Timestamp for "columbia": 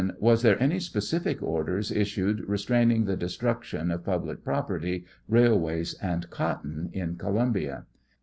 7.17-7.85